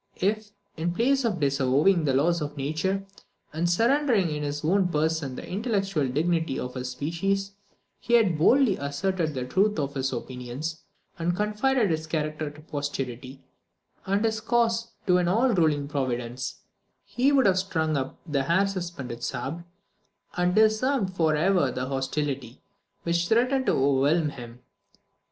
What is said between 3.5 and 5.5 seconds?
and surrendering in his own person the